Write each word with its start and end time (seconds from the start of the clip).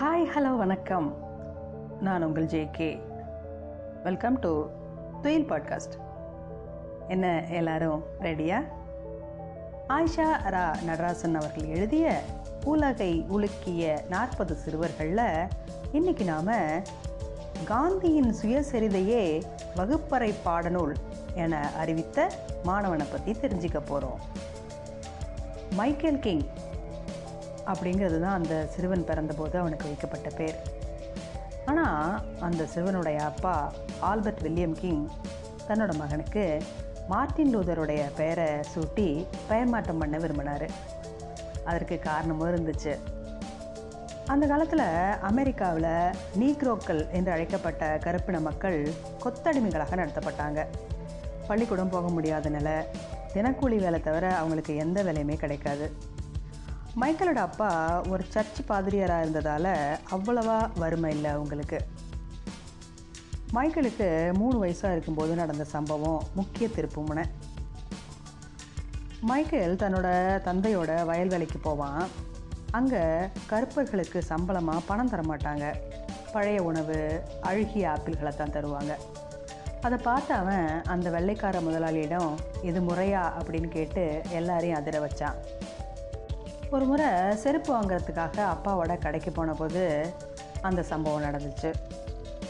Hi 0.00 0.24
hello 0.34 0.56
வணக்கம். 0.56 1.08
நான் 2.00 2.22
உங்கள் 2.22 2.46
J 2.46 2.68
K 2.72 3.00
welcome 4.02 4.38
to 4.38 4.66
Thuyil 5.22 5.48
podcast 5.48 5.94
என்ன 7.08 7.44
எல்லாரும் 7.48 8.02
ரெடியா 8.20 8.58
ஆயிஷா 9.88 10.28
ரா 10.46 10.74
நடராசன் 10.86 11.34
அவர்கள் 11.34 11.64
எழுதிய 11.64 12.20
உலகை 12.64 13.24
உலுக்கிய 13.32 13.98
நாற்பது 14.08 14.54
சிறுவர்களில் 14.54 15.48
இன்னைக்கு 15.92 16.24
நாம் 16.24 16.52
காந்தியின் 17.64 18.34
சுயசரிதையே 18.42 19.42
வகுப்பறை 19.76 20.34
பாடநூல் 20.44 20.94
என 21.34 21.70
அறிவித்த 21.76 22.30
மாணவனை 22.64 23.06
பற்றி 23.10 23.32
தெரிஞ்சுக்க 23.32 23.80
போகிறோம் 23.80 24.20
மைக்கேல் 25.76 26.18
கிங் 26.18 26.44
அப்படிங்கிறது 27.70 28.18
தான் 28.24 28.38
அந்த 28.40 28.54
சிறுவன் 28.74 29.08
பிறந்தபோது 29.10 29.56
அவனுக்கு 29.62 29.88
வைக்கப்பட்ட 29.90 30.30
பேர். 30.38 30.58
ஆனால் 31.70 32.20
அந்த 32.46 32.62
சிறுவனுடைய 32.74 33.18
அப்பா 33.30 33.54
ஆல்பர்ட் 34.10 34.42
வில்லியம் 34.46 34.76
கிங் 34.80 35.04
தன்னோட 35.68 35.92
மகனுக்கு 36.02 36.44
மார்ட்டின் 37.12 37.52
லூதருடைய 37.54 38.02
பெயரை 38.18 38.48
சூட்டி 38.72 39.08
பெயர் 39.48 39.72
மாற்றம் 39.72 40.00
பண்ண 40.02 40.18
விரும்பினார். 40.18 40.66
அதற்கு 41.70 41.96
காரணமும் 42.08 42.50
இருந்துச்சு. 42.52 42.94
அந்த 44.32 44.44
காலத்தில் 44.50 44.86
அமெரிக்காவில் 45.30 45.90
நீக்ரோக்கள் 46.40 47.02
என்று 47.16 47.30
அழைக்கப்பட்ட 47.32 47.98
கருப்பின 48.04 48.40
மக்கள் 48.48 48.78
கொத்தடிமைகளாக 49.24 49.98
நடத்தப்பட்டாங்க. 50.00 50.60
பள்ளிக்கூடம் 51.48 51.92
போக 51.94 52.08
முடியாத 52.16 52.48
நிலை 52.56 52.76
தினக்கூலி 53.34 53.78
வேலை 53.84 54.00
தவிர 54.08 54.26
அவங்களுக்கு 54.40 54.74
எந்த 54.84 54.98
வேலையுமே 55.02 55.36
கிடைக்காது. 55.44 55.86
மைக்கேலோட 57.00 57.40
அப்பா 57.48 58.02
ஒரு 58.08 58.24
சர்ச் 58.28 58.60
பாதிரியாராக 58.66 59.20
இருந்ததால் 59.20 59.98
அவ்வளவா 60.10 60.70
வறுமை 60.78 61.10
இல்லை 61.10 61.30
அவங்களுக்கு. 61.30 61.78
மைக்கேலுக்கு 63.52 64.32
மூணு 64.34 64.64
வயசாக 64.64 64.92
இருக்கும்போது 64.92 65.34
நடந்த 65.34 65.64
சம்பவம் 65.64 66.22
முக்கிய 66.34 66.68
திருப்புமுனை. 66.76 67.24
மைக்கேல் 69.20 69.76
தன்னோட 69.76 70.08
தந்தையோட 70.44 71.04
வயல் 71.04 71.28
வேலைக்கு 71.28 71.58
போவான். 71.58 72.08
அங்கே 72.70 73.02
கருப்பர்களுக்கு 73.46 74.22
சம்பளமாக 74.28 74.80
பணம் 74.86 75.08
தர 75.08 75.22
மாட்டாங்க. 75.22 75.74
பழைய 76.32 76.62
உணவு 76.62 77.22
அழுகிய 77.42 77.90
ஆப்பிள்களை 77.90 78.36
தான் 78.36 78.52
தருவாங்க. 78.52 78.94
அதை 79.82 79.98
பார்த்து 79.98 80.34
அவன் 80.34 80.82
அந்த 80.82 81.10
வெள்ளைக்கார 81.10 81.60
முதலாளியிடம் 81.60 82.38
இது 82.62 82.80
முறையா? 82.80 83.32
அப்படின்னு 83.38 83.68
கேட்டு 83.68 84.22
எல்லாரையும் 84.30 84.78
அதிர 84.78 84.98
வச்சான். 85.00 85.34
ஒரு 86.70 86.84
முறை 86.84 87.36
செருப்பு 87.36 87.70
வாங்கிறதுக்காக 87.74 88.36
அப்பாவோட 88.52 88.98
கடைக்கு 88.98 89.30
போன 89.30 89.52
போது 89.52 90.06
அந்த 90.60 90.82
சம்பவம் 90.82 91.22
நடந்துச்சு. 91.22 91.72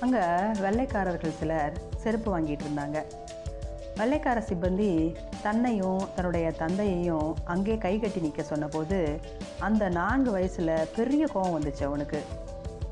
அங்கே 0.00 0.22
வெள்ளைக்காரர்கள் 0.60 1.38
சிலர் 1.38 1.78
செருப்பு 1.96 2.38
வாங்கிட்டு 2.38 2.64
இருந்தாங்க. 2.66 2.98
வெள்ளைக்கார 3.96 4.38
சிப்பந்தி 4.48 5.16
தன்னையும் 5.42 6.02
தன்னுடைய 6.14 6.50
தந்தையையும் 6.50 7.36
அங்கே 7.44 7.78
கை 7.78 7.98
கட்டி 7.98 8.20
நிற்க 8.20 8.42
சொன்னபோது 8.42 9.20
அந்த 9.58 9.88
நான்கு 9.88 10.30
வயசில் 10.30 10.88
பெரிய 10.96 11.26
கோபம் 11.26 11.56
வந்துச்சு 11.58 11.82
அவனுக்கு. 11.82 12.20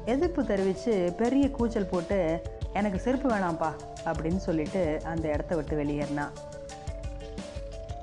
எதிர்ப்பு 0.05 0.44
தெரிவித்து 0.44 1.12
பெரிய 1.16 1.50
கூச்சல் 1.50 1.91
போட்டு 1.91 2.42
எனக்கு 2.72 2.98
செருப்பு 2.98 3.28
வேணாம்ப்பா 3.30 3.70
அப்படின்னு 4.05 4.36
சொல்லிட்டு 4.36 5.00
அந்த 5.05 5.28
இடத்த 5.28 5.55
விட்டு 5.56 5.84
வெளியேறினான். 5.84 6.34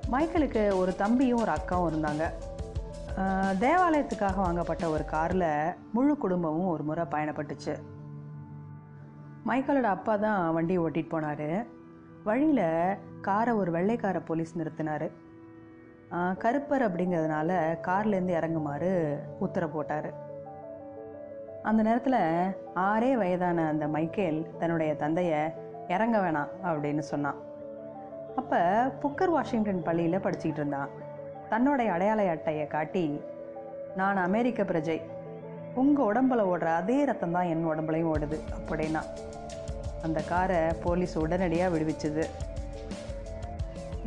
மைக்கேலுக்கு 0.10 0.78
ஒரு 0.78 0.96
தம்பியும் 0.96 1.40
ஒரு 1.40 1.52
அக்காவும் 1.52 1.90
இருந்தாங்க. 1.92 2.26
தேவாலயத்துக்காக 3.64 4.38
வாங்கப்பட்ட 4.46 4.86
ஒரு 4.90 5.04
காரில் 5.12 5.44
முழு 5.96 6.14
குடும்பமும் 6.24 6.72
ஒரு 6.72 6.84
முறை 6.84 7.04
பயணப்பட்டுச்சு. 7.12 7.74
மைக்கேலோட 9.50 9.90
அப்பா 9.98 10.14
தான் 10.16 10.54
வண்டியை 10.54 10.80
ஓட்டிகிட்டு 10.84 11.14
போனார். 11.14 11.50
வழியில் 12.28 12.98
காரை 13.28 13.54
ஒரு 13.62 13.72
வெள்ளைக்கார 13.76 14.20
போலீஸ் 14.30 14.54
நிறுத்தினார். 14.60 15.08
கருப்பர் 16.44 16.86
அப்படிங்கிறதுனால 16.88 17.52
கார்லேருந்து 17.88 18.36
இறங்குமாறு 18.40 18.92
உத்தரவு 19.46 19.74
போட்டார். 19.76 20.10
அந்த 21.70 21.80
நேரத்தில் 21.88 22.22
ஆறே 22.90 23.14
வயதான 23.24 23.68
அந்த 23.68 23.88
மைக்கேல் 23.96 24.42
தன்னுடைய 24.60 24.92
தந்தையை 24.96 25.42
இறங்க 25.96 26.18
வேணாம் 26.26 26.54
அப்படின்னு 26.70 27.06
சொன்னான். 27.14 27.40
அப்போ 28.42 28.62
புக்கர் 29.02 29.36
வாஷிங்டன் 29.38 29.86
பள்ளியில் 29.90 30.24
படிச்சுக்கிட்டு 30.28 30.64
இருந்தான். 30.64 30.92
தன்னுடைய 31.52 31.90
அடையாள 31.96 32.22
அட்டையை 32.34 32.66
காட்டி 32.76 33.06
நான் 34.00 34.18
அமெரிக்க 34.28 34.62
பிரஜை. 34.72 34.98
உங்கள் 35.82 36.08
உடம்பில் 36.12 36.48
ஓடுற 36.52 36.70
அதே 36.82 36.98
ரத்தம் 37.10 37.36
தான் 37.36 37.50
என் 37.54 37.70
உடம்புலையும் 37.72 38.12
ஓடுது 38.14 38.38
அப்படின்னா 38.58 39.02
அந்த 40.06 40.20
காரை 40.32 40.60
போலீஸ் 40.86 41.16
உடனடியாக 41.24 41.74
விடுவிச்சுது. 41.74 42.26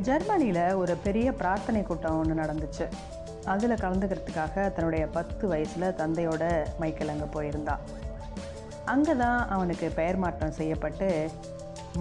ஜெர்மனியில் 0.06 0.64
ஒரு 0.80 0.94
பெரிய 1.06 1.28
பிரார்த்தனை 1.40 1.80
கூட்டம் 1.88 2.18
ஒன்று 2.20 2.34
நடந்துச்சு. 2.42 2.86
அதில் 3.52 3.80
கலந்துக்கிறதுக்காக 3.84 4.54
தன்னுடைய 4.76 5.04
பத்து 5.16 5.44
வயசில் 5.52 5.94
தந்தையோட 6.00 6.44
மைக்கேல் 6.82 7.12
அங்கே 7.14 7.28
போயிருந்தான் 7.36 7.84
அங்கே 8.94 9.14
தான் 9.24 9.40
அவனுக்கு 9.54 9.86
பெயர் 10.00 10.20
மாற்றம் 10.24 10.56
செய்யப்பட்டு 10.60 11.08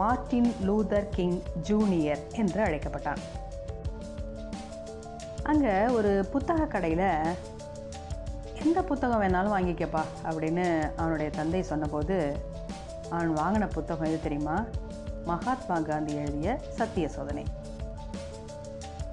மார்ட்டின் 0.01 0.51
லூதர் 0.67 1.09
கிங் 1.15 1.39
ஜூனியர் 1.69 2.23
என்று 2.41 2.61
அழைக்கப்பட்டான். 2.67 3.21
அங்கே 5.51 5.73
ஒரு 5.97 6.09
புத்தக 6.31 6.61
கடையில் 6.71 7.09
எந்த 8.63 8.79
புத்தகம் 8.89 9.21
வேணாலும் 9.21 9.53
வாங்கிக்கப்பா 9.55 10.01
அப்படின்னு 10.29 10.65
அவனுடைய 10.95 11.29
தந்தை 11.37 11.61
சொன்னபோது 11.69 12.17
அவன் 13.09 13.31
வாங்கின 13.37 13.69
புத்தகம் 13.69 14.07
எது 14.07 14.17
தெரியுமா? 14.21 14.55
மகாத்மா 15.29 15.77
காந்தி 15.79 16.13
எழுதிய 16.15 16.57
சத்திய 16.77 17.07
சோதனை. 17.15 17.45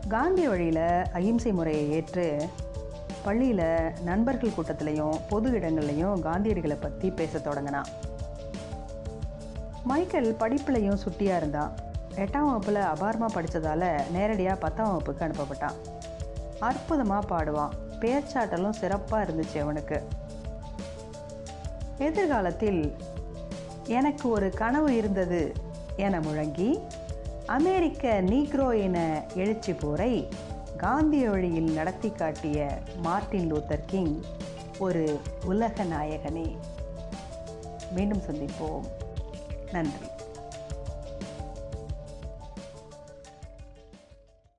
காந்தி 0.09 0.49
வழியில் 0.49 0.87
அகிம்சை 1.19 1.53
முறையை 1.53 1.85
ஏற்று 1.91 2.27
பள்ளியில் 3.27 3.67
நண்பர்கள் 4.09 4.57
கூட்டத்திலையும் 4.57 5.17
பொது 5.29 5.51
இடங்கள்லையும் 5.59 6.17
காந்தியடிகளை 6.29 6.79
பற்றி 6.81 7.11
பேச 7.11 7.39
தொடங்கினான். 7.39 7.91
மைக்கேல் 9.91 10.33
படிப்புலையும் 10.43 11.03
சுட்டியாக 11.07 11.41
இருந்தான். 11.41 11.73
எட்டாம் 12.25 12.49
வகுப்பில் 12.51 12.83
அபாரமாக 12.93 13.35
படித்ததால் 13.35 13.89
நேரடியாக 14.17 14.63
பத்தாம் 14.65 14.91
வகுப்புக்கு 14.91 15.27
அனுப்பப்பட்டான். 15.29 15.79
அற்புதமாக 16.61 17.37
பாடுவான். 17.37 17.69
பேச்சாட்டலும் 18.01 18.71
சிறப்பாக 18.71 19.33
இருந்துச்சு 19.33 19.61
அவனுக்கு. 19.61 20.09
எதிர்காலத்தில் 21.99 22.97
எனக்கு 23.87 24.29
ஒரு 24.29 24.51
கனவு 24.51 24.97
இருந்தது 24.97 25.53
என 25.97 26.21
முழங்கி 26.21 26.81
அமெரிக்க 27.47 28.23
நீக்ரோ 28.23 28.73
இன 28.73 29.23
எழுச்சி 29.35 29.73
போரை 29.73 30.29
காந்திய 30.77 31.31
வழியில் 31.31 31.73
நடத்தி 31.73 32.11
காட்டிய 32.11 32.79
மார்ட்டின் 33.03 33.53
லூத்தர் 33.53 33.85
கிங் 33.87 34.23
ஒரு 34.79 35.21
உலக 35.45 35.85
நாயகனே. 35.85 36.57
மீண்டும் 37.91 38.23
சந்திப்போம். 38.27 38.85
நன்றி. 39.73 40.13